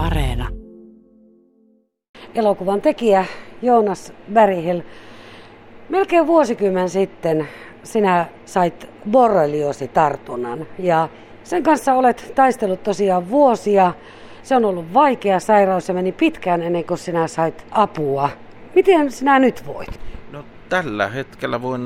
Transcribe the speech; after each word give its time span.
Areena. 0.00 0.48
Elokuvan 2.34 2.80
tekijä 2.80 3.24
Joonas 3.62 4.12
Berihel. 4.32 4.82
Melkein 5.88 6.26
vuosikymmen 6.26 6.88
sitten 6.88 7.48
sinä 7.82 8.26
sait 8.44 8.88
borrelioositartunnan 9.10 10.66
ja 10.78 11.08
sen 11.42 11.62
kanssa 11.62 11.94
olet 11.94 12.32
taistellut 12.34 12.82
tosiaan 12.82 13.30
vuosia. 13.30 13.92
Se 14.42 14.56
on 14.56 14.64
ollut 14.64 14.94
vaikea 14.94 15.40
sairaus 15.40 15.88
ja 15.88 15.94
meni 15.94 16.12
pitkään 16.12 16.62
ennen 16.62 16.84
kuin 16.84 16.98
sinä 16.98 17.28
sait 17.28 17.66
apua. 17.70 18.30
Miten 18.74 19.12
sinä 19.12 19.38
nyt 19.38 19.66
voit? 19.66 20.00
Tällä 20.70 21.08
hetkellä 21.08 21.62
voin 21.62 21.82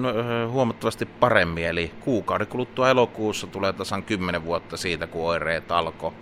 huomattavasti 0.48 1.06
paremmin, 1.06 1.66
eli 1.66 1.92
kuukauden 2.00 2.46
kuluttua 2.46 2.90
elokuussa 2.90 3.46
tulee 3.46 3.72
tasan 3.72 4.02
10 4.02 4.44
vuotta 4.44 4.76
siitä, 4.76 5.06
kun 5.06 5.26
oireet 5.26 5.72
alkoi. 5.72 6.12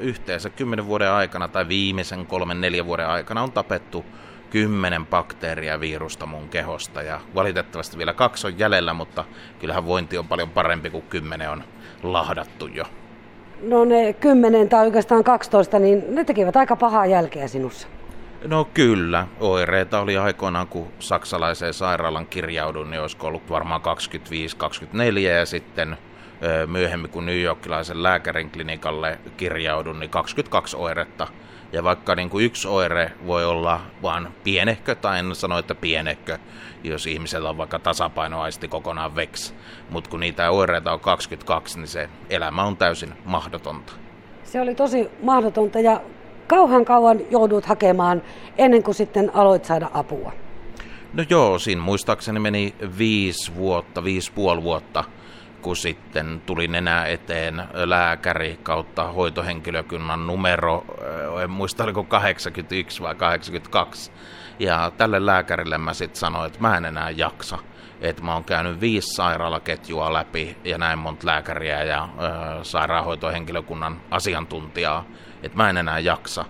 Yhteensä 0.00 0.50
10 0.50 0.86
vuoden 0.86 1.10
aikana 1.10 1.48
tai 1.48 1.68
viimeisen 1.68 2.26
kolmen 2.26 2.60
neljän 2.60 2.86
vuoden 2.86 3.06
aikana 3.06 3.42
on 3.42 3.52
tapettu 3.52 4.04
kymmenen 4.50 5.06
bakteeria 5.06 5.80
virusta 5.80 6.26
mun 6.26 6.48
kehosta 6.48 7.02
ja 7.02 7.20
valitettavasti 7.34 7.98
vielä 7.98 8.12
kaksi 8.12 8.46
on 8.46 8.58
jäljellä, 8.58 8.94
mutta 8.94 9.24
kyllähän 9.58 9.86
vointi 9.86 10.18
on 10.18 10.28
paljon 10.28 10.50
parempi 10.50 10.90
kuin 10.90 11.04
kymmenen 11.10 11.50
on 11.50 11.64
lahdattu 12.02 12.66
jo. 12.66 12.84
No 13.62 13.84
ne 13.84 14.12
kymmenen 14.12 14.68
tai 14.68 14.86
oikeastaan 14.86 15.24
12, 15.24 15.78
niin 15.78 16.04
ne 16.08 16.24
tekivät 16.24 16.56
aika 16.56 16.76
pahaa 16.76 17.06
jälkeä 17.06 17.48
sinussa. 17.48 17.88
No 18.44 18.64
kyllä, 18.64 19.26
oireita 19.40 20.00
oli 20.00 20.16
aikoinaan, 20.16 20.68
kun 20.68 20.92
saksalaiseen 20.98 21.74
sairaalan 21.74 22.26
kirjaudun, 22.26 22.90
niin 22.90 23.00
olisiko 23.00 23.26
ollut 23.26 23.50
varmaan 23.50 23.80
25-24 23.80 25.18
ja 25.18 25.46
sitten 25.46 25.98
myöhemmin, 26.66 27.10
kun 27.10 27.26
New 27.26 27.40
Yorkilaisen 27.40 28.02
lääkärin 28.02 28.50
klinikalle 28.50 29.18
kirjaudun, 29.36 30.00
niin 30.00 30.10
22 30.10 30.76
oiretta. 30.76 31.26
Ja 31.72 31.84
vaikka 31.84 32.14
niin 32.14 32.30
kuin 32.30 32.44
yksi 32.44 32.68
oire 32.68 33.12
voi 33.26 33.44
olla 33.44 33.80
vain 34.02 34.28
pienehkö, 34.44 34.94
tai 34.94 35.18
en 35.18 35.34
sano, 35.34 35.58
että 35.58 35.74
pienehkö, 35.74 36.38
jos 36.84 37.06
ihmisellä 37.06 37.48
on 37.48 37.58
vaikka 37.58 37.78
tasapainoaisti 37.78 38.68
kokonaan 38.68 39.16
veks. 39.16 39.54
Mutta 39.90 40.10
kun 40.10 40.20
niitä 40.20 40.50
oireita 40.50 40.92
on 40.92 41.00
22, 41.00 41.78
niin 41.78 41.88
se 41.88 42.08
elämä 42.30 42.62
on 42.62 42.76
täysin 42.76 43.12
mahdotonta. 43.24 43.92
Se 44.44 44.60
oli 44.60 44.74
tosi 44.74 45.10
mahdotonta 45.22 45.80
ja 45.80 46.00
kauhan 46.46 46.84
kauan 46.84 47.20
joudut 47.30 47.66
hakemaan 47.66 48.22
ennen 48.58 48.82
kuin 48.82 48.94
sitten 48.94 49.30
aloit 49.34 49.64
saada 49.64 49.90
apua? 49.94 50.32
No 51.12 51.24
joo, 51.30 51.58
siinä 51.58 51.80
muistaakseni 51.82 52.40
meni 52.40 52.74
viisi 52.98 53.54
vuotta, 53.54 54.04
viisi 54.04 54.32
puoli 54.32 54.62
vuotta, 54.62 55.04
kun 55.62 55.76
sitten 55.76 56.42
tuli 56.46 56.68
nenä 56.68 57.06
eteen 57.06 57.62
lääkäri 57.72 58.58
kautta 58.62 59.04
hoitohenkilökunnan 59.04 60.26
numero, 60.26 60.84
en 61.42 61.50
muista 61.50 61.84
oliko 61.84 62.04
81 62.04 63.02
vai 63.02 63.14
82. 63.14 64.10
Ja 64.58 64.92
tälle 64.96 65.26
lääkärille 65.26 65.78
mä 65.78 65.94
sitten 65.94 66.20
sanoin, 66.20 66.46
että 66.46 66.60
mä 66.60 66.76
en 66.76 66.84
enää 66.84 67.10
jaksa. 67.10 67.58
Että 68.00 68.22
mä 68.22 68.34
oon 68.34 68.44
käynyt 68.44 68.80
viisi 68.80 69.08
sairaalaketjua 69.14 70.12
läpi 70.12 70.56
ja 70.64 70.78
näin 70.78 70.98
monta 70.98 71.26
lääkäriä 71.26 71.84
ja 71.84 72.08
ö, 72.60 72.64
sairaanhoitohenkilökunnan 72.64 74.00
asiantuntijaa 74.10 75.04
että 75.42 75.56
mä 75.56 75.70
en 75.70 75.76
enää 75.76 75.98
jaksa. 75.98 76.44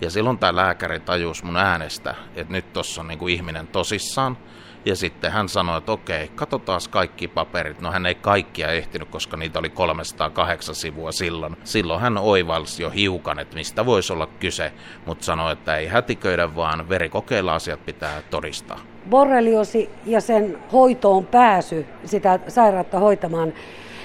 Ja 0.00 0.10
silloin 0.10 0.38
tämä 0.38 0.56
lääkäri 0.56 1.00
tajus 1.00 1.42
mun 1.42 1.56
äänestä, 1.56 2.14
että 2.34 2.52
nyt 2.52 2.72
tossa 2.72 3.00
on 3.00 3.08
niinku 3.08 3.28
ihminen 3.28 3.66
tosissaan. 3.66 4.38
Ja 4.84 4.96
sitten 4.96 5.32
hän 5.32 5.48
sanoi, 5.48 5.78
että 5.78 5.92
okei, 5.92 6.28
katsotaan 6.34 6.80
kaikki 6.90 7.28
paperit. 7.28 7.80
No 7.80 7.92
hän 7.92 8.06
ei 8.06 8.14
kaikkia 8.14 8.68
ehtinyt, 8.68 9.08
koska 9.08 9.36
niitä 9.36 9.58
oli 9.58 9.70
308 9.70 10.74
sivua 10.74 11.12
silloin. 11.12 11.56
Silloin 11.64 12.00
hän 12.00 12.18
oivalsi 12.18 12.82
jo 12.82 12.90
hiukan, 12.90 13.38
että 13.38 13.56
mistä 13.56 13.86
voisi 13.86 14.12
olla 14.12 14.26
kyse, 14.26 14.72
mutta 15.06 15.24
sanoi, 15.24 15.52
että 15.52 15.76
ei 15.76 15.86
hätiköidä, 15.86 16.54
vaan 16.54 16.88
verikokeilla 16.88 17.54
asiat 17.54 17.86
pitää 17.86 18.22
todistaa. 18.30 18.80
Borreliosi 19.10 19.90
ja 20.04 20.20
sen 20.20 20.58
hoitoon 20.72 21.26
pääsy, 21.26 21.86
sitä 22.04 22.38
sairautta 22.48 22.98
hoitamaan, 22.98 23.52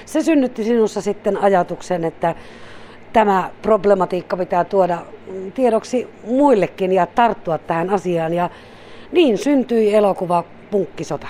se 0.04 0.22
synnytti 0.22 0.64
sinussa 0.64 1.00
sitten 1.00 1.36
ajatuksen, 1.36 2.04
että 2.04 2.34
tämä 3.12 3.50
problematiikka 3.62 4.36
pitää 4.36 4.64
tuoda 4.64 4.98
tiedoksi 5.54 6.08
muillekin 6.26 6.92
ja 6.92 7.06
tarttua 7.06 7.58
tähän 7.58 7.90
asiaan. 7.90 8.34
Ja 8.34 8.50
niin 9.12 9.38
syntyi 9.38 9.94
elokuva 9.94 10.44
Punkkisota. 10.70 11.26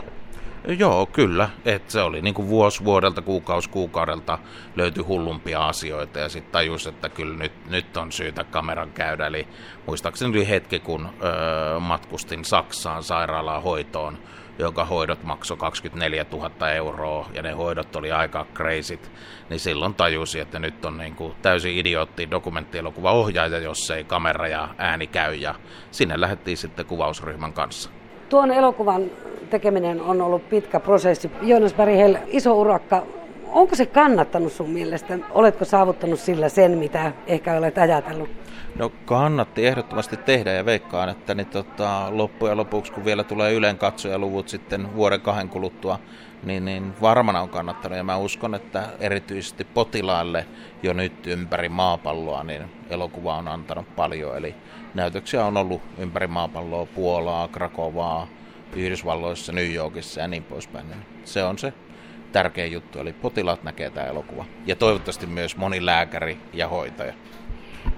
Joo, 0.65 1.07
kyllä. 1.07 1.51
Et 1.65 1.91
se 1.91 2.01
oli 2.01 2.23
niin 2.23 2.35
kuin 2.35 2.49
vuosi 2.49 2.85
vuodelta, 2.85 3.23
kuukausi 3.23 3.71
kuukaudelta 3.71 4.39
löytyi 4.77 5.05
hullumpia 5.05 5.67
asioita 5.67 6.19
ja 6.19 6.29
sitten 6.29 6.53
tajus, 6.53 6.87
että 6.87 7.09
kyllä 7.09 7.37
nyt, 7.37 7.53
nyt 7.71 7.97
on 7.97 8.13
syytä 8.13 8.45
kameran 8.45 8.91
käydä. 8.91 9.27
Eli 9.27 9.49
muistaakseni 9.87 10.31
oli 10.31 10.49
hetki, 10.49 10.79
kun 10.79 11.09
öö, 11.23 11.81
matkustin 11.81 12.45
Saksaan 12.45 13.03
sairaalaan 13.03 13.63
hoitoon 13.63 14.19
jonka 14.59 14.85
hoidot 14.85 15.23
maksoi 15.25 15.57
24 15.57 16.27
000 16.33 16.71
euroa 16.71 17.29
ja 17.35 17.43
ne 17.43 17.53
hoidot 17.53 17.97
oli 17.97 18.13
aika 18.13 18.47
crazyt, 18.55 19.11
niin 19.51 19.61
silloin 19.61 19.95
tajusi, 19.95 20.41
että 20.41 20.59
nyt 20.59 20.85
on 20.85 20.99
niin 20.99 21.15
kuin 21.15 21.35
täysin 21.43 21.77
idiootti 21.77 22.31
dokumenttielokuva 22.31 23.13
ohjaaja, 23.13 23.59
jos 23.59 23.91
ei 23.91 24.05
kamera 24.05 24.49
ja 24.49 24.69
ääni 24.79 25.07
käy 25.07 25.35
ja 25.35 25.55
sinne 25.91 26.21
lähdettiin 26.21 26.57
sitten 26.57 26.87
kuvausryhmän 26.87 27.53
kanssa. 27.53 27.91
Tuon 28.29 28.51
elokuvan 28.51 29.11
tekeminen 29.49 30.01
on 30.01 30.21
ollut 30.21 30.51
pitkä 30.51 30.81
prosessi. 30.81 31.31
Joonas 31.43 31.75
Berihel, 31.75 32.17
iso 32.27 32.61
urakka. 32.61 33.03
Onko 33.47 33.77
se 33.77 33.87
kannattanut 33.87 34.53
sun 34.53 34.71
mielestä? 34.71 35.19
Oletko 35.31 35.65
saavuttanut 35.65 36.21
sillä 36.21 36.49
sen, 36.49 36.79
mitä 36.79 37.13
ehkä 37.27 37.55
olet 37.55 37.79
ajatellut? 37.79 38.29
No 38.79 38.93
kannatti 39.05 39.67
ehdottomasti 39.67 40.17
tehdä 40.17 40.53
ja 40.53 40.65
veikkaan, 40.65 41.09
että 41.09 41.35
niin 41.35 41.47
tota, 41.47 42.07
loppujen 42.11 42.57
lopuksi 42.57 42.93
kun 42.93 43.05
vielä 43.05 43.25
tulee 43.25 43.55
Ylen 43.55 43.79
katsojaluvut 43.79 44.49
sitten 44.49 44.95
vuoden 44.97 45.21
kahden 45.21 45.49
kuluttua, 45.49 45.99
niin, 46.43 46.65
niin 46.65 46.93
varmana 47.01 47.41
on 47.41 47.49
kannattanut 47.49 47.99
ja 47.99 48.05
mä 48.05 48.17
uskon, 48.17 48.55
että 48.55 48.89
erityisesti 49.01 49.65
potilaille 49.65 50.47
jo 50.83 50.93
nyt 50.93 51.27
ympäri 51.27 51.69
maapalloa 51.69 52.45
niin 52.45 52.63
elokuva 52.91 53.37
on 53.37 53.49
antanut 53.49 53.97
paljon. 53.97 54.37
Eli 54.37 54.55
näytöksiä 54.95 55.45
on 55.45 55.57
ollut 55.57 55.83
ympäri 55.99 56.27
maapalloa, 56.27 56.87
Puolaa, 56.87 57.49
Krakovaa, 57.49 58.27
Yhdysvalloissa, 58.77 59.53
New 59.53 59.75
Yorkissa 59.75 60.21
ja 60.21 60.29
niin 60.29 60.45
poispäin. 60.45 60.87
Se 61.25 61.45
on 61.45 61.59
se 61.59 61.73
tärkeä 62.33 62.67
juttu, 62.67 62.99
eli 62.99 63.13
potilaat 63.13 63.63
näkee 63.63 63.91
tämä 63.91 64.07
elokuva. 64.07 64.45
Ja 64.67 64.77
toivottavasti 64.77 65.27
myös 65.27 65.57
moni 65.57 65.87
lääkäri 65.87 66.39
ja 66.53 66.69
hoitaja. 66.69 67.13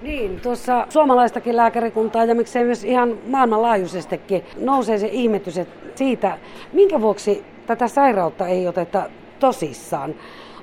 Niin, 0.01 0.39
tuossa 0.39 0.87
suomalaistakin 0.89 1.55
lääkärikuntaa 1.55 2.25
ja 2.25 2.35
miksei 2.35 2.63
myös 2.63 2.83
ihan 2.83 3.17
maailmanlaajuisestikin 3.27 4.43
nousee 4.57 4.97
se 4.97 5.07
ihmetys 5.11 5.59
siitä, 5.95 6.37
minkä 6.73 7.01
vuoksi 7.01 7.43
tätä 7.67 7.87
sairautta 7.87 8.47
ei 8.47 8.67
oteta 8.67 9.09
tosissaan. 9.39 10.15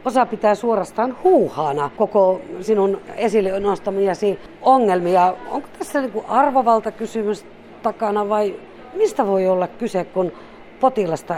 Osa 0.05 0.27
pitää 0.27 0.55
suorastaan 0.55 1.17
huuhaana 1.25 1.91
koko 1.97 2.41
sinun 2.61 3.01
esille 3.17 3.61
nostamiasi 3.61 4.39
ongelmia. 4.63 5.35
Onko 5.51 5.69
tässä 5.79 6.01
niin 6.01 6.13
arvovaltakysymys 6.29 7.47
takana 7.83 8.29
vai 8.29 8.55
mistä 8.99 9.27
voi 9.27 9.47
olla 9.47 9.67
kyse, 9.67 10.05
kun 10.05 10.33
potilasta 10.81 11.35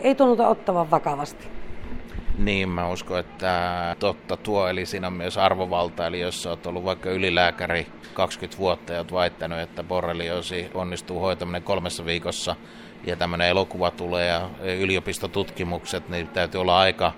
ei 0.00 0.14
tunnuta 0.14 0.48
ottavan 0.48 0.90
vakavasti? 0.90 1.48
Niin, 2.38 2.68
mä 2.68 2.88
uskon, 2.88 3.18
että 3.18 3.96
totta 3.98 4.36
tuo, 4.36 4.68
eli 4.68 4.86
siinä 4.86 5.06
on 5.06 5.12
myös 5.12 5.38
arvovalta, 5.38 6.06
eli 6.06 6.20
jos 6.20 6.46
olet 6.46 6.66
ollut 6.66 6.84
vaikka 6.84 7.10
ylilääkäri 7.10 7.86
20 8.14 8.58
vuotta 8.58 8.92
ja 8.92 8.98
olet 8.98 9.12
väittänyt, 9.12 9.58
että 9.58 9.82
borreliosi 9.82 10.70
onnistuu 10.74 11.20
hoitaminen 11.20 11.62
kolmessa 11.62 12.04
viikossa, 12.04 12.56
ja 13.06 13.16
tämmöinen 13.16 13.48
elokuva 13.48 13.90
tulee 13.90 14.26
ja 14.26 14.50
yliopistotutkimukset, 14.80 16.08
niin 16.08 16.28
täytyy 16.28 16.60
olla 16.60 16.80
aika 16.80 17.12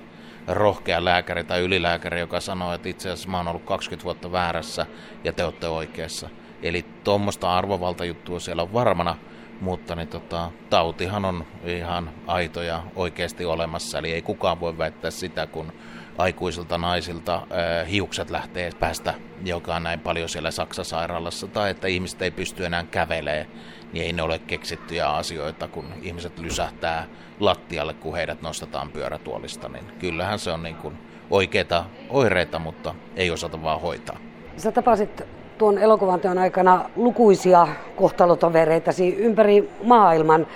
rohkea 0.48 1.04
lääkäri 1.04 1.44
tai 1.44 1.60
ylilääkäri, 1.60 2.20
joka 2.20 2.41
sanoo, 2.41 2.72
että 2.72 2.88
itse 2.88 3.10
asiassa 3.10 3.28
mä 3.28 3.36
oon 3.36 3.48
ollut 3.48 3.64
20 3.64 4.04
vuotta 4.04 4.32
väärässä 4.32 4.86
ja 5.24 5.32
te 5.32 5.44
olette 5.44 5.69
oikeassa. 5.69 6.28
Eli 6.62 6.84
tuommoista 7.04 7.56
arvovaltajuttua 7.56 8.41
siellä 8.41 8.62
on 8.62 8.72
varmana, 8.72 9.16
mutta 9.60 9.95
niin 9.95 10.09
tota, 10.09 10.51
tautihan 10.71 11.25
on 11.25 11.45
ihan 11.65 12.10
aito 12.27 12.63
ja 12.63 12.83
oikeasti 12.97 13.45
olemassa, 13.45 13.99
eli 13.99 14.13
ei 14.13 14.22
kukaan 14.22 14.60
voi 14.60 14.78
väittää 14.78 15.10
sitä, 15.10 15.47
kun 15.47 15.72
aikuisilta 16.19 16.78
naisilta 16.78 17.34
äh, 17.34 17.91
hiukset 17.91 18.31
lähtee 18.31 18.71
päästä, 18.81 19.15
joka 19.45 19.77
on 19.77 19.83
näin 19.83 20.01
paljon 20.01 20.28
siellä 20.28 20.51
Saksa-sairaalassa, 20.51 21.47
tai 21.47 21.71
että 21.71 21.89
ihmiset 21.89 22.22
ei 22.22 22.31
pysty 22.31 22.66
enää 22.66 22.84
kävelemään, 22.84 23.47
niin 23.93 24.07
ei 24.07 24.13
ne 24.13 24.22
ole 24.22 24.39
keksittyjä 24.39 25.09
asioita, 25.09 25.69
kun 25.69 25.84
ihmiset 26.03 26.39
lysähtää 26.39 27.07
lattialle, 27.41 27.95
kun 27.95 28.15
heidät 28.15 28.43
nostetaan 28.43 28.91
pyörätuolista, 28.91 29.69
niin 29.69 29.84
kyllähän 29.99 30.39
se 30.39 30.51
on 30.51 30.63
niin 30.63 30.77
kuin 30.77 30.99
oikeita 31.31 31.84
oireita, 32.09 32.59
mutta 32.59 32.95
ei 33.16 33.31
osata 33.31 33.63
vaan 33.63 33.81
hoitaa. 33.81 34.19
Sä 34.57 34.72
tapasit 34.72 35.22
tuon 35.62 35.78
elokuvan 35.78 36.20
teon 36.20 36.38
aikana 36.38 36.91
lukuisia 36.97 37.68
kohtalotovereitasi 37.97 39.16
ympäri 39.16 39.70
maailman. 39.84 40.47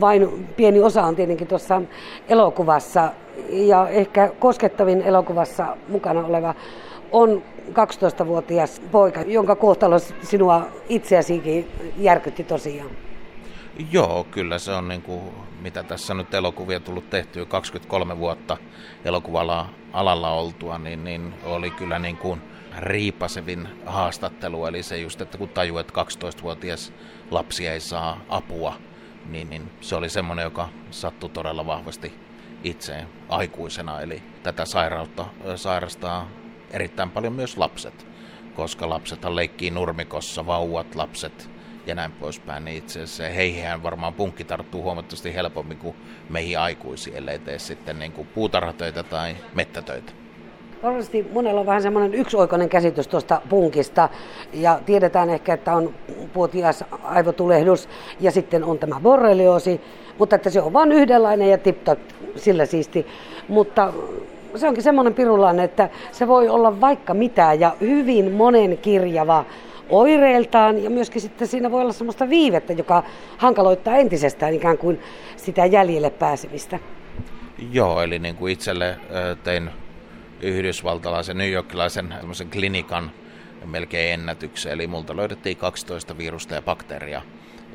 Vain 0.00 0.46
pieni 0.56 0.80
osa 0.80 1.02
on 1.02 1.16
tietenkin 1.16 1.46
tuossa 1.46 1.82
elokuvassa 2.28 3.12
ja 3.50 3.88
ehkä 3.88 4.30
koskettavin 4.38 5.02
elokuvassa 5.02 5.76
mukana 5.88 6.26
oleva 6.26 6.54
on 7.12 7.42
12-vuotias 7.72 8.80
poika, 8.92 9.20
jonka 9.20 9.56
kohtalo 9.56 9.98
sinua 10.22 10.66
itseäsikin 10.88 11.68
järkytti 11.98 12.44
tosiaan. 12.44 12.90
Joo, 13.92 14.26
kyllä 14.30 14.58
se 14.58 14.72
on 14.72 14.88
niin 14.88 15.02
kuin, 15.02 15.20
mitä 15.60 15.82
tässä 15.82 16.14
nyt 16.14 16.34
elokuvia 16.34 16.80
tullut 16.80 17.10
tehtyä 17.10 17.44
23 17.44 18.18
vuotta 18.18 18.56
elokuvalla 19.04 19.66
alalla 19.92 20.30
oltua, 20.30 20.78
niin, 20.78 21.04
niin 21.04 21.34
oli 21.44 21.70
kyllä 21.70 21.98
niin 21.98 22.16
kuin 22.16 22.40
riipasevin 22.80 23.68
haastattelu. 23.86 24.66
Eli 24.66 24.82
se 24.82 24.98
just, 24.98 25.20
että 25.20 25.38
kun 25.38 25.48
tajuu, 25.48 25.78
että 25.78 26.02
12-vuotias 26.02 26.92
lapsi 27.30 27.66
ei 27.66 27.80
saa 27.80 28.20
apua, 28.28 28.74
niin, 29.26 29.50
niin 29.50 29.70
se 29.80 29.96
oli 29.96 30.08
semmoinen, 30.08 30.42
joka 30.42 30.68
sattui 30.90 31.30
todella 31.30 31.66
vahvasti 31.66 32.12
itseen 32.64 33.08
aikuisena. 33.28 34.00
Eli 34.00 34.22
tätä 34.42 34.64
sairautta 34.64 35.26
sairastaa 35.56 36.28
erittäin 36.70 37.10
paljon 37.10 37.32
myös 37.32 37.56
lapset, 37.56 38.06
koska 38.54 38.88
lapsethan 38.88 39.36
leikkii 39.36 39.70
nurmikossa, 39.70 40.46
vauvat, 40.46 40.94
lapset 40.94 41.50
ja 41.86 41.94
näin 41.94 42.12
poispäin, 42.12 42.64
niin 42.64 42.76
itse 42.76 43.02
asiassa 43.02 43.34
heihin 43.34 43.82
varmaan 43.82 44.14
punkki 44.14 44.44
tarttuu 44.44 44.82
huomattavasti 44.82 45.34
helpommin 45.34 45.78
kuin 45.78 45.96
meihin 46.28 46.58
aikuisiin, 46.58 47.16
ellei 47.16 47.38
tee 47.38 47.58
sitten 47.58 47.98
niin 47.98 48.12
kuin 48.12 48.28
puutarhatöitä 48.28 49.02
tai 49.02 49.36
mettätöitä. 49.54 50.19
Varmasti 50.82 51.26
monella 51.32 51.60
on 51.60 51.66
vähän 51.66 51.82
semmoinen 51.82 52.14
yksioikoinen 52.14 52.68
käsitys 52.68 53.08
tuosta 53.08 53.42
punkista 53.48 54.08
ja 54.52 54.80
tiedetään 54.86 55.30
ehkä, 55.30 55.54
että 55.54 55.74
on 55.74 55.94
puotias 56.32 56.84
aivotulehdus 57.02 57.88
ja 58.20 58.30
sitten 58.30 58.64
on 58.64 58.78
tämä 58.78 59.00
borrelioosi, 59.02 59.80
mutta 60.18 60.36
että 60.36 60.50
se 60.50 60.60
on 60.60 60.72
vain 60.72 60.92
yhdenlainen 60.92 61.50
ja 61.50 61.58
tiptop 61.58 61.98
sillä 62.36 62.66
siisti. 62.66 63.06
Mutta 63.48 63.92
se 64.56 64.68
onkin 64.68 64.82
semmoinen 64.82 65.14
pirulainen, 65.14 65.64
että 65.64 65.88
se 66.12 66.28
voi 66.28 66.48
olla 66.48 66.80
vaikka 66.80 67.14
mitä 67.14 67.52
ja 67.52 67.76
hyvin 67.80 68.32
monen 68.32 68.78
kirjava 68.78 69.44
oireiltaan 69.88 70.84
ja 70.84 70.90
myöskin 70.90 71.22
sitten 71.22 71.48
siinä 71.48 71.70
voi 71.70 71.80
olla 71.80 71.92
semmoista 71.92 72.28
viivettä, 72.28 72.72
joka 72.72 73.02
hankaloittaa 73.36 73.96
entisestään 73.96 74.54
ikään 74.54 74.78
kuin 74.78 75.00
sitä 75.36 75.66
jäljelle 75.66 76.10
pääsemistä. 76.10 76.78
Joo, 77.72 78.02
eli 78.02 78.18
niin 78.18 78.36
kuin 78.36 78.52
itselle 78.52 78.96
tein 79.44 79.70
yhdysvaltalaisen, 80.42 81.38
New 81.38 81.50
Yorkilaisen 81.50 82.14
klinikan 82.52 83.10
melkein 83.64 84.14
ennätyksen, 84.14 84.72
eli 84.72 84.86
multa 84.86 85.16
löydettiin 85.16 85.56
12 85.56 86.18
virusta 86.18 86.54
ja 86.54 86.62
bakteeria. 86.62 87.22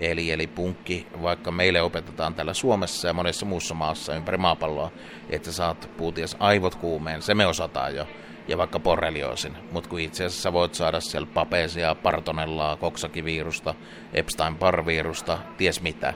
Eli, 0.02 0.32
eli 0.32 0.48
punkki, 0.48 1.08
vaikka 1.22 1.52
meille 1.52 1.82
opetetaan 1.82 2.34
täällä 2.34 2.54
Suomessa 2.54 3.08
ja 3.08 3.14
monessa 3.14 3.46
muussa 3.46 3.74
maassa 3.74 4.16
ympäri 4.16 4.38
maapalloa, 4.38 4.92
että 5.30 5.52
saat 5.52 5.90
puutias 5.98 6.36
aivot 6.40 6.76
kuumeen, 6.76 7.22
se 7.22 7.36
me 7.36 7.46
osataan 7.46 7.96
jo 7.96 8.08
ja 8.48 8.58
vaikka 8.58 8.80
borrelioosin. 8.80 9.54
Mutta 9.72 9.90
kun 9.90 10.00
itse 10.00 10.26
asiassa 10.26 10.54
voit 10.54 10.76
saada 10.76 11.00
siellä 11.00 11.28
papesia, 11.34 11.96
partonellaa, 11.96 12.76
koksakivirusta, 12.76 13.74
Epstein-Barr-virusta, 14.14 15.38
ties 15.58 15.82
mitä, 15.82 16.14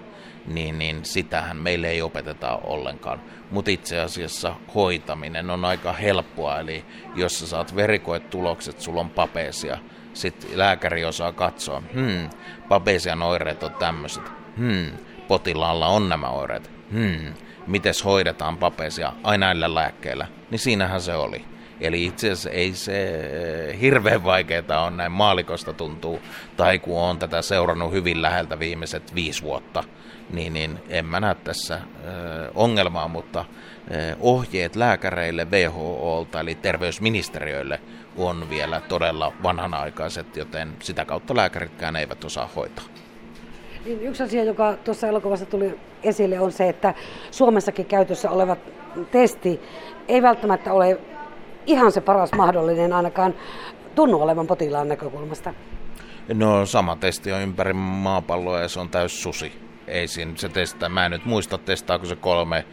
niin, 0.48 0.80
niin 0.80 1.06
sitähän 1.06 1.58
meille 1.58 1.90
ei 1.90 2.02
opeteta 2.02 2.60
ollenkaan. 2.64 3.22
Mutta 3.52 3.72
itse 3.72 4.00
asiassa 4.00 4.56
hoitaminen 4.76 5.50
on 5.50 5.66
aika 5.66 5.94
helppoa, 5.94 6.60
eli 6.60 6.86
jos 7.16 7.40
sä 7.40 7.48
saat 7.48 7.76
verikoetulokset, 7.76 8.82
sulla 8.82 9.02
on 9.02 9.10
papesia, 9.10 9.78
sitten 10.14 10.58
lääkäri 10.58 11.06
osaa 11.06 11.32
katsoa, 11.32 11.84
hmm, 11.94 12.30
papesian 12.70 13.22
oireet 13.22 13.64
on 13.64 13.74
tämmöiset, 13.74 14.24
hmm, 14.58 14.92
potilaalla 15.28 15.88
on 15.88 16.10
nämä 16.10 16.30
oireet, 16.30 16.72
hmm, 16.92 17.34
mites 17.68 18.06
hoidetaan 18.06 18.58
papesia, 18.58 19.14
aina 19.24 19.46
näillä 19.46 19.76
lääkkeillä, 19.76 20.28
niin 20.52 20.60
siinähän 20.60 21.02
se 21.02 21.16
oli. 21.16 21.46
Eli 21.82 22.06
itse 22.06 22.32
asiassa 22.32 22.50
ei 22.50 22.74
se 22.74 23.78
hirveän 23.82 24.24
vaikeaa 24.24 24.86
on 24.86 24.98
näin 24.98 25.12
maalikosta 25.12 25.74
tuntuu, 25.74 26.22
tai 26.58 26.80
kun 26.80 27.00
on 27.02 27.20
tätä 27.20 27.42
seurannut 27.42 27.92
hyvin 27.92 28.22
läheltä 28.22 28.60
viimeiset 28.60 29.16
viisi 29.16 29.44
vuotta, 29.44 29.84
niin, 30.34 30.54
niin 30.54 30.80
en 30.90 31.06
mä 31.06 31.20
näe 31.20 31.36
tässä 31.36 31.82
ongelmaa, 32.56 33.08
mutta 33.08 33.46
ohjeet 34.20 34.76
lääkäreille 34.76 35.48
WHOlta 35.52 36.40
eli 36.40 36.56
terveysministeriöille 36.56 37.80
on 38.18 38.50
vielä 38.50 38.82
todella 38.82 39.34
vanhanaikaiset, 39.44 40.38
joten 40.38 40.74
sitä 40.80 41.06
kautta 41.06 41.36
lääkäritkään 41.36 41.96
eivät 41.96 42.24
osaa 42.24 42.50
hoitaa. 42.56 42.86
Niin 43.86 44.02
yksi 44.02 44.24
asia, 44.24 44.44
joka 44.44 44.74
tuossa 44.84 45.08
elokuvassa 45.08 45.46
tuli 45.46 45.80
esille, 46.04 46.40
on 46.40 46.52
se, 46.52 46.70
että 46.70 46.94
Suomessakin 47.32 47.86
käytössä 47.86 48.30
oleva 48.30 48.58
testi 49.12 49.62
ei 50.08 50.22
välttämättä 50.22 50.74
ole 50.74 51.00
ihan 51.66 51.92
se 51.92 52.02
paras 52.02 52.32
mahdollinen 52.32 52.94
ainakaan 52.94 53.34
tunnu 53.96 54.22
olevan 54.22 54.48
potilaan 54.48 54.88
näkökulmasta? 54.88 55.54
No 56.34 56.66
sama 56.66 56.96
testi 56.96 57.32
on 57.32 57.42
ympäri 57.42 57.74
maapalloa 57.74 58.60
ja 58.60 58.68
se 58.68 58.80
on 58.80 58.90
täys 58.90 59.24
susi. 59.24 59.69
Ei 59.90 60.08
siinä 60.08 60.34
se 60.36 60.50
testaa. 60.50 60.90
Mä 60.90 61.06
en 61.06 61.12
nyt 61.12 61.26
muista 61.26 61.58
testaako 61.58 62.06
se 62.06 62.16
kolme 62.16 62.66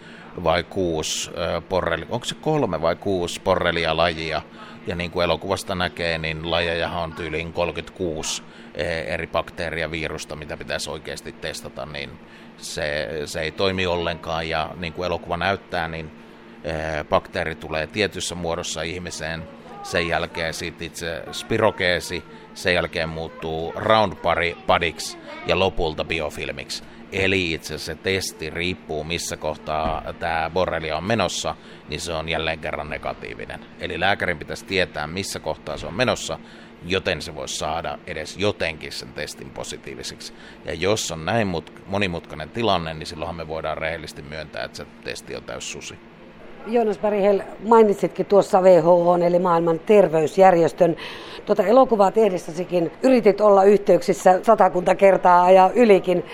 vai 0.44 0.62
kuusi 0.62 1.30
porreli. 1.68 2.06
Onko 2.10 2.24
se 2.24 2.34
kolme 2.34 2.82
vai 2.82 2.96
kuusi 2.96 3.40
porrelia 3.40 3.96
lajia? 3.96 4.42
Ja 4.86 4.94
niin 4.94 5.10
kuin 5.10 5.24
elokuvasta 5.24 5.74
näkee, 5.74 6.18
niin 6.18 6.50
lajeja 6.50 6.90
on 6.90 7.12
tyyliin 7.12 7.52
36 7.52 8.42
eri 9.06 9.26
bakteeria 9.26 9.90
virusta, 9.90 10.36
mitä 10.36 10.56
pitäisi 10.56 10.90
oikeasti 10.90 11.32
testata, 11.32 11.86
niin 11.86 12.10
se, 12.56 13.08
se 13.24 13.40
ei 13.40 13.50
toimi 13.50 13.86
ollenkaan. 13.86 14.48
Ja 14.48 14.70
niin 14.76 14.92
kuin 14.92 15.06
elokuva 15.06 15.36
näyttää, 15.36 15.88
niin 15.88 16.10
bakteeri 17.08 17.54
tulee 17.54 17.86
tietyssä 17.86 18.34
muodossa 18.34 18.82
ihmiseen, 18.82 19.42
sen 19.86 20.08
jälkeen 20.08 20.54
siitä 20.54 20.84
itse 20.84 21.22
spirokeesi, 21.32 22.24
sen 22.54 22.74
jälkeen 22.74 23.08
muuttuu 23.08 23.72
round 23.76 24.12
padiksi 24.66 25.18
ja 25.46 25.58
lopulta 25.58 26.04
biofilmiksi. 26.04 26.84
Eli 27.12 27.52
itse 27.52 27.74
asiassa 27.74 27.92
se 27.92 27.98
testi 28.02 28.50
riippuu 28.50 29.04
missä 29.04 29.36
kohtaa 29.36 30.12
tämä 30.18 30.50
borrelia 30.54 30.96
on 30.96 31.04
menossa, 31.04 31.56
niin 31.88 32.00
se 32.00 32.12
on 32.12 32.28
jälleen 32.28 32.58
kerran 32.58 32.90
negatiivinen. 32.90 33.60
Eli 33.80 34.00
lääkärin 34.00 34.38
pitäisi 34.38 34.64
tietää 34.64 35.06
missä 35.06 35.40
kohtaa 35.40 35.76
se 35.76 35.86
on 35.86 35.94
menossa, 35.94 36.38
joten 36.84 37.22
se 37.22 37.34
voisi 37.34 37.56
saada 37.56 37.98
edes 38.06 38.36
jotenkin 38.36 38.92
sen 38.92 39.12
testin 39.12 39.50
positiiviseksi. 39.50 40.32
Ja 40.64 40.74
jos 40.74 41.10
on 41.10 41.24
näin 41.24 41.48
monimutkainen 41.86 42.50
tilanne, 42.50 42.94
niin 42.94 43.06
silloinhan 43.06 43.36
me 43.36 43.48
voidaan 43.48 43.78
rehellisesti 43.78 44.22
myöntää, 44.22 44.64
että 44.64 44.76
se 44.76 44.86
testi 45.04 45.36
on 45.36 45.42
täys 45.42 45.72
susi. 45.72 45.98
Jonas 46.66 46.98
Berihel, 46.98 47.42
mainitsitkin 47.68 48.26
tuossa 48.26 48.60
WHO, 48.60 49.16
eli 49.26 49.38
maailman 49.38 49.80
terveysjärjestön. 49.86 50.96
Tuota 51.46 51.62
elokuvaa 51.62 52.10
tehdessäsikin 52.10 52.92
yritit 53.02 53.40
olla 53.40 53.64
yhteyksissä 53.64 54.40
satakunta 54.42 54.94
kertaa 54.94 55.50
ja 55.50 55.70
ylikin, 55.74 56.24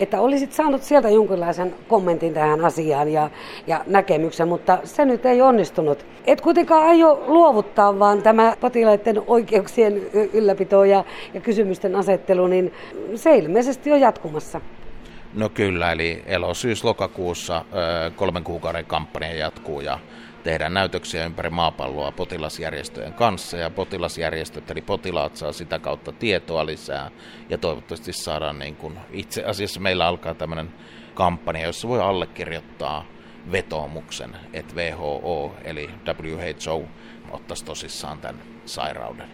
että 0.00 0.20
olisit 0.20 0.52
saanut 0.52 0.82
sieltä 0.82 1.10
jonkinlaisen 1.10 1.74
kommentin 1.88 2.34
tähän 2.34 2.64
asiaan 2.64 3.12
ja, 3.12 3.30
ja 3.66 3.84
näkemyksen, 3.86 4.48
mutta 4.48 4.78
se 4.84 5.04
nyt 5.04 5.26
ei 5.26 5.42
onnistunut. 5.42 6.06
Et 6.26 6.40
kuitenkaan 6.40 6.86
aio 6.86 7.24
luovuttaa, 7.26 7.98
vaan 7.98 8.22
tämä 8.22 8.56
potilaiden 8.60 9.22
oikeuksien 9.26 10.02
ylläpito 10.32 10.84
ja, 10.84 11.04
ja 11.34 11.40
kysymysten 11.40 11.96
asettelu, 11.96 12.46
niin 12.46 12.72
se 13.14 13.36
ilmeisesti 13.36 13.92
on 13.92 14.00
jatkumassa. 14.00 14.60
No 15.34 15.48
kyllä, 15.48 15.92
eli 15.92 16.22
elosyys-lokakuussa 16.26 17.64
kolmen 18.16 18.44
kuukauden 18.44 18.86
kampanja 18.86 19.34
jatkuu 19.34 19.80
ja 19.80 19.98
tehdään 20.42 20.74
näytöksiä 20.74 21.24
ympäri 21.24 21.50
maapalloa 21.50 22.12
potilasjärjestöjen 22.12 23.12
kanssa. 23.12 23.56
Ja 23.56 23.70
potilasjärjestöt 23.70 24.70
eli 24.70 24.80
potilaat 24.80 25.36
saa 25.36 25.52
sitä 25.52 25.78
kautta 25.78 26.12
tietoa 26.12 26.66
lisää. 26.66 27.10
Ja 27.48 27.58
toivottavasti 27.58 28.12
saadaan 28.12 28.58
niin 28.58 28.76
kuin, 28.76 28.98
itse 29.10 29.44
asiassa 29.44 29.80
meillä 29.80 30.06
alkaa 30.06 30.34
tämmöinen 30.34 30.70
kampanja, 31.14 31.66
jossa 31.66 31.88
voi 31.88 32.00
allekirjoittaa 32.00 33.04
vetoomuksen, 33.52 34.36
että 34.52 34.74
WHO 34.74 35.54
eli 35.64 35.90
WHO 36.06 36.82
ottaisi 37.30 37.64
tosissaan 37.64 38.18
tämän 38.18 38.42
sairauden. 38.64 39.28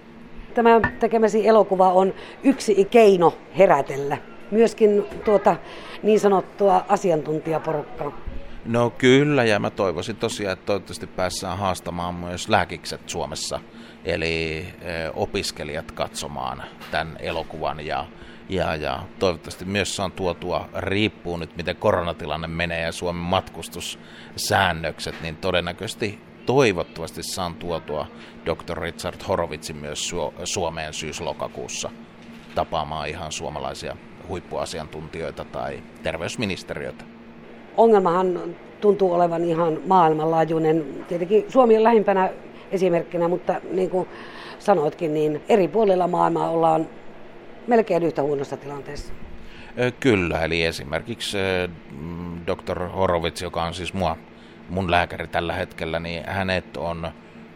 Tämä 0.54 0.80
tekemäsi 1.00 1.48
elokuva 1.48 1.92
on 1.92 2.14
yksi 2.42 2.84
keino 2.84 3.34
herätellä 3.58 4.16
myöskin 4.50 5.04
tuota 5.24 5.56
niin 6.02 6.20
sanottua 6.20 6.84
asiantuntijaporukkaa? 6.88 8.12
No 8.64 8.90
kyllä, 8.90 9.44
ja 9.44 9.58
mä 9.58 9.70
toivoisin 9.70 10.16
tosiaan, 10.16 10.52
että 10.52 10.66
toivottavasti 10.66 11.06
päässään 11.06 11.58
haastamaan 11.58 12.14
myös 12.14 12.48
lääkikset 12.48 13.00
Suomessa, 13.06 13.60
eli 14.04 14.66
opiskelijat 15.14 15.92
katsomaan 15.92 16.62
tämän 16.90 17.16
elokuvan 17.20 17.86
ja 17.86 18.06
ja, 18.48 18.76
ja 18.76 19.02
toivottavasti 19.18 19.64
myös 19.64 19.96
saan 19.96 20.12
tuotua, 20.12 20.68
riippuu 20.76 21.36
nyt 21.36 21.56
miten 21.56 21.76
koronatilanne 21.76 22.46
menee 22.46 22.82
ja 22.82 22.92
Suomen 22.92 23.22
matkustussäännökset, 23.22 25.14
niin 25.22 25.36
todennäköisesti 25.36 26.18
toivottavasti 26.46 27.22
saan 27.22 27.54
tuotua 27.54 28.06
Dr. 28.46 28.78
Richard 28.78 29.16
Horovitsin 29.28 29.76
myös 29.76 30.14
Suomeen 30.44 30.94
syyslokakuussa 30.94 31.90
tapaamaan 32.54 33.08
ihan 33.08 33.32
suomalaisia 33.32 33.96
huippuasiantuntijoita 34.28 35.44
tai 35.44 35.82
terveysministeriötä. 36.02 37.04
Ongelmahan 37.76 38.40
tuntuu 38.80 39.12
olevan 39.12 39.44
ihan 39.44 39.78
maailmanlaajuinen. 39.86 41.04
Tietenkin 41.08 41.44
Suomi 41.48 41.76
on 41.76 41.84
lähimpänä 41.84 42.30
esimerkkinä, 42.70 43.28
mutta 43.28 43.60
niin 43.70 43.90
kuin 43.90 44.08
sanoitkin, 44.58 45.14
niin 45.14 45.42
eri 45.48 45.68
puolilla 45.68 46.06
maailmaa 46.06 46.50
ollaan 46.50 46.86
melkein 47.66 48.02
yhtä 48.02 48.22
huonossa 48.22 48.56
tilanteessa. 48.56 49.12
Kyllä, 50.00 50.44
eli 50.44 50.64
esimerkiksi 50.64 51.36
mm, 52.00 52.40
Dr. 52.46 52.88
Horowitz, 52.88 53.42
joka 53.42 53.62
on 53.62 53.74
siis 53.74 53.94
mua, 53.94 54.16
mun 54.68 54.90
lääkäri 54.90 55.26
tällä 55.26 55.52
hetkellä, 55.52 56.00
niin 56.00 56.24
hänet 56.26 56.76
on 56.76 57.08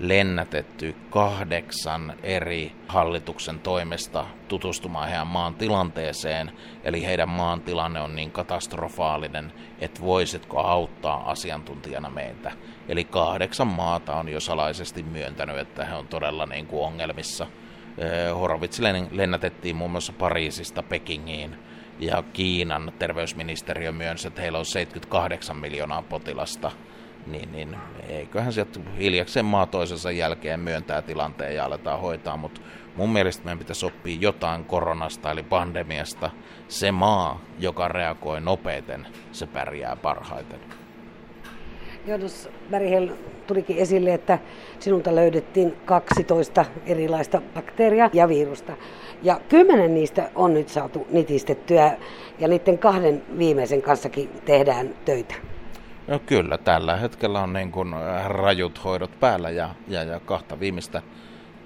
lennätetty 0.03 0.95
kahdeksan 1.11 2.15
eri 2.23 2.73
hallituksen 2.89 3.59
toimesta 3.59 4.27
tutustumaan 4.49 5.09
heidän 5.09 5.27
maan 5.27 5.55
tilanteeseen. 5.55 6.53
Eli 6.85 7.07
heidän 7.07 7.29
maan 7.29 7.61
tilanne 7.61 8.01
on 8.01 8.17
niin 8.17 8.31
katastrofaalinen, 8.31 9.53
että 9.79 10.01
voisitko 10.01 10.61
auttaa 10.61 11.31
asiantuntijana 11.31 12.11
meitä. 12.11 12.53
Eli 12.89 13.05
kahdeksan 13.05 13.67
maata 13.67 14.17
on 14.17 14.29
jo 14.29 14.41
salaisesti 14.41 15.03
myöntänyt, 15.03 15.59
että 15.59 15.85
he 15.85 15.95
on 15.95 16.09
todella 16.09 16.47
niin 16.47 16.67
kuin 16.67 16.85
ongelmissa. 16.85 17.47
Horovitsi 18.35 18.83
lennätettiin 19.11 19.77
muun 19.77 19.91
muassa 19.91 20.13
Pariisista 20.13 20.83
Pekingiin 20.83 21.57
ja 21.99 22.25
Kiinan 22.33 22.93
terveysministeriö 22.99 23.93
myönsi, 23.93 24.29
että 24.29 24.41
heillä 24.41 24.59
on 24.59 24.67
78 24.67 25.57
miljoonaa 25.57 26.03
potilasta– 26.03 26.71
niin, 27.27 27.53
niin 27.53 27.77
eiköhän 28.09 28.53
sieltä 28.53 28.81
hiljakseen 28.99 29.47
maa 29.47 29.67
toisensa 29.67 30.11
jälkeen 30.11 30.61
myöntää 30.61 31.03
tilanteen 31.03 31.55
ja 31.55 31.65
aletaan 31.65 32.01
hoitaa, 32.01 32.37
mutta 32.37 32.61
mun 32.97 33.13
mielestä 33.13 33.45
meidän 33.45 33.59
pitäisi 33.59 33.87
oppia 33.87 34.19
jotain 34.21 34.65
koronasta 34.65 35.31
eli 35.31 35.43
pandemiasta. 35.43 36.31
Se 36.69 36.93
maa, 36.93 37.41
joka 37.59 37.89
reagoi 37.89 38.41
nopeiten, 38.41 39.07
se 39.33 39.47
pärjää 39.47 39.97
parhaiten. 39.97 40.61
Joudus 42.07 42.49
Berghel 42.71 43.09
tulikin 43.47 43.77
esille, 43.77 44.15
että 44.15 44.39
sinulta 44.79 45.15
löydettiin 45.15 45.77
12 45.85 46.65
erilaista 46.87 47.43
bakteeria 47.55 48.11
ja 48.13 48.29
virusta. 48.29 48.73
Ja 49.23 49.41
kymmenen 49.49 49.95
niistä 49.95 50.31
on 50.35 50.55
nyt 50.55 50.69
saatu 50.69 51.07
nitistettyä 51.11 51.97
ja 52.39 52.49
niiden 52.49 52.79
kahden 52.79 53.23
viimeisen 53.39 53.83
kanssakin 53.83 54.31
tehdään 54.45 54.95
töitä. 55.05 55.35
No 56.09 56.19
kyllä, 56.19 56.59
tällä 56.59 56.97
hetkellä 56.97 57.41
on 57.41 57.53
niin 57.53 57.73
kuin 57.73 57.95
äh, 57.95 58.27
rajut 58.27 58.85
hoidot 58.85 59.21
päällä 59.21 59.51
ja, 59.51 59.75
ja, 59.89 60.03
ja 60.03 60.21
kahta 60.21 60.61
viimeistä 60.61 61.03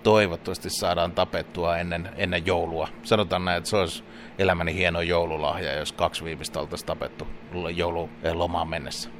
toivottavasti 0.02 0.70
saadaan 0.70 1.12
tapettua 1.12 1.76
ennen, 1.78 2.08
ennen 2.16 2.46
joulua. 2.46 2.88
Sanotaan 3.02 3.44
näin, 3.44 3.58
että 3.58 3.70
se 3.70 3.76
olisi 3.76 4.04
elämäni 4.38 4.74
hieno 4.74 5.00
joululahja, 5.00 5.72
jos 5.72 5.92
kaksi 5.92 6.24
viimeistä 6.24 6.60
oltaisiin 6.60 6.86
tapettu 6.86 7.26
joululomaan 7.74 8.68
mennessä. 8.68 9.10